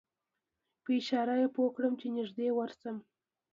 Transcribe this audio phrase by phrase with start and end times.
[0.83, 2.97] په اشاره یې پوی کړم چې نږدې ورشم.